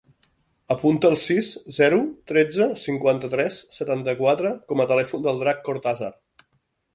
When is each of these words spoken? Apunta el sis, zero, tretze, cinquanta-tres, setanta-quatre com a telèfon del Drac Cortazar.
Apunta 0.75 1.09
el 1.11 1.17
sis, 1.23 1.49
zero, 1.75 1.99
tretze, 2.31 2.69
cinquanta-tres, 2.85 3.59
setanta-quatre 3.77 4.55
com 4.73 4.83
a 4.83 4.89
telèfon 4.95 5.29
del 5.29 5.43
Drac 5.45 5.63
Cortazar. 5.69 6.11